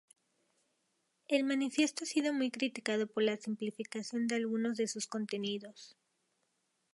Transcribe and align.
El 1.27 1.43
manifiesto 1.43 2.03
ha 2.03 2.07
sido 2.07 2.33
muy 2.33 2.49
criticado 2.49 3.05
por 3.05 3.21
la 3.21 3.37
simplificación 3.37 4.25
de 4.25 4.33
algunos 4.37 4.75
de 4.75 4.87
sus 4.87 5.05
contenidos. 5.05 5.95